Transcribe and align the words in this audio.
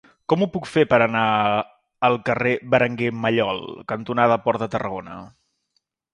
Com 0.31 0.43
ho 0.43 0.45
puc 0.53 0.69
fer 0.75 0.85
per 0.93 0.97
anar 1.05 1.25
al 2.09 2.17
carrer 2.31 2.55
Berenguer 2.77 3.13
Mallol 3.27 3.63
cantonada 3.93 4.41
Port 4.49 4.65
de 4.67 4.71
Tarragona? 4.79 5.21